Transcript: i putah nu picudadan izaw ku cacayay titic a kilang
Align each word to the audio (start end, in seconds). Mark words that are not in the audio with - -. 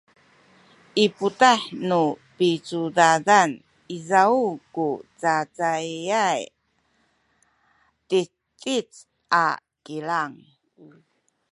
i 1.03 1.05
putah 1.15 1.59
nu 1.89 2.01
picudadan 2.37 3.49
izaw 3.95 4.35
ku 4.75 4.87
cacayay 5.21 6.41
titic 8.09 8.89
a 9.45 9.47
kilang 9.85 10.35